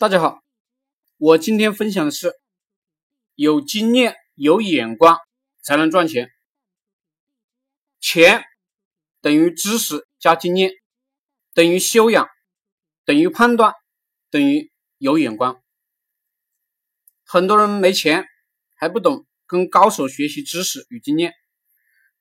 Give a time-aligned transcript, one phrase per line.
[0.00, 0.44] 大家好，
[1.16, 2.32] 我今天分享的是
[3.34, 5.18] 有经验、有眼光
[5.60, 6.30] 才能赚钱。
[7.98, 8.44] 钱
[9.20, 10.70] 等于知识加经验，
[11.52, 12.28] 等于修养，
[13.04, 13.74] 等于判断，
[14.30, 15.60] 等于有眼光。
[17.24, 18.24] 很多人没钱
[18.74, 21.34] 还不懂跟高手学习知识与经验，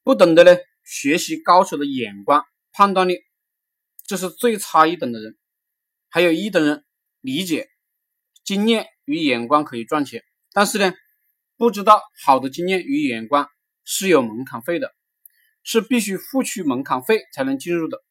[0.01, 3.19] 不懂得呢学习高手的眼光、判断力，
[4.07, 5.37] 这是最差一等的人。
[6.09, 6.83] 还有一等人。
[7.27, 7.67] 理解
[8.45, 10.23] 经验与眼光可以赚钱，
[10.53, 10.93] 但是呢，
[11.57, 13.49] 不知道好的经验与眼光
[13.83, 14.95] 是有门槛费的，
[15.61, 18.01] 是必须付取门槛费才能进入的。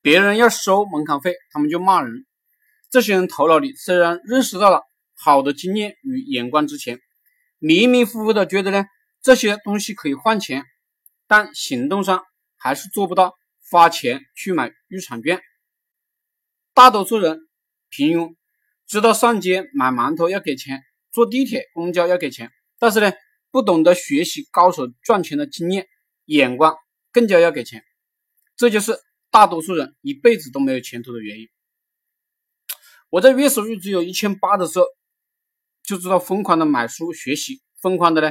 [0.00, 2.24] 别人要收门槛费，他们就骂人。
[2.88, 4.80] 这些人头脑里虽然认识到了
[5.14, 6.98] 好的经验与眼光之前，
[7.58, 8.86] 迷迷糊糊的觉得呢
[9.20, 10.64] 这些东西可以换钱，
[11.26, 12.24] 但行动上
[12.56, 13.34] 还是做不到
[13.70, 15.42] 花钱去买入场券。
[16.72, 17.45] 大多数人。
[17.96, 18.34] 平庸，
[18.86, 23.10] 知道上街买馒头要给钱，坐地铁、公交要给钱，但是呢，
[23.50, 25.88] 不懂得学习高手赚钱的经验、
[26.26, 26.76] 眼光，
[27.10, 27.82] 更加要给钱。
[28.54, 28.98] 这就是
[29.30, 31.48] 大多数人一辈子都没有前途的原因。
[33.08, 34.84] 我在月收入只有一千八的时候，
[35.82, 38.30] 就知道疯狂的买书学习，疯狂的呢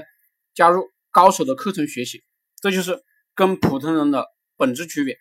[0.54, 2.24] 加入高手的课程学习，
[2.62, 3.02] 这就是
[3.34, 5.18] 跟普通人的本质区别。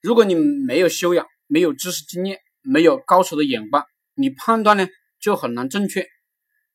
[0.00, 4.86] 如果你没有修养，没有知识经验，没有高手的眼光，你判断呢
[5.20, 6.06] 就很难正确，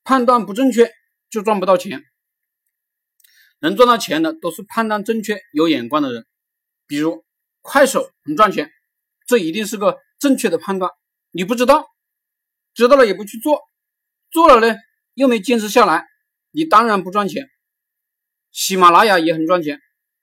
[0.02, 0.90] 判断不正确
[1.30, 2.02] 就赚不到钱。
[3.60, 6.26] 能赚到钱的都是判断正确、有眼光的人。
[6.86, 7.24] 比如
[7.60, 8.70] 快手很赚钱，
[9.26, 10.90] 这一定是个正确的判断。
[11.30, 11.86] 你不知道，
[12.74, 13.60] 知道了也不去做，
[14.30, 14.76] 做了呢
[15.14, 16.06] 又没坚持下来，
[16.50, 17.48] 你当然不赚钱。
[18.50, 19.80] 喜马拉雅也很赚钱，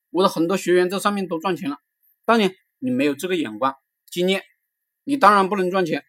[0.09, 1.77] 我的很多学员在上面都赚钱了，
[2.25, 3.73] 当然你没有这个眼光、
[4.11, 4.43] 经验。
[5.09, 6.05] 你当然不能赚钱，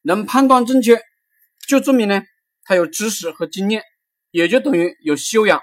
[0.00, 1.02] 能判断正确，
[1.68, 2.22] 就证明呢
[2.62, 3.84] 他有知识和经验，
[4.30, 5.60] 也就等于有修养。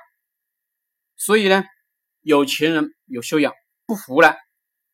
[1.17, 1.63] 所以呢，
[2.21, 3.51] 有钱人有修养，
[3.87, 4.37] 不胡来，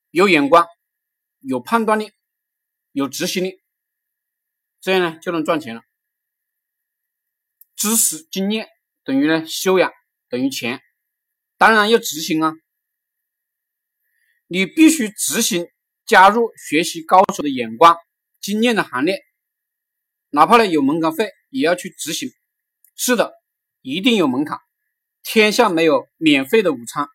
[0.09, 0.65] 有眼光，
[1.41, 2.13] 有判断力，
[2.93, 3.61] 有执行力，
[4.79, 5.81] 这样呢就能赚钱了。
[7.75, 8.69] 知识经验
[9.03, 9.91] 等于呢修养
[10.29, 10.81] 等于钱，
[11.57, 12.53] 当然要执行啊，
[14.47, 15.67] 你必须执行。
[16.07, 17.97] 加入学习高手的眼光、
[18.39, 19.19] 经验的行列，
[20.29, 22.31] 哪怕呢有门槛费，也要去执行。
[22.95, 23.33] 是的，
[23.81, 24.57] 一定有门槛，
[25.21, 27.09] 天下没有免费的午餐。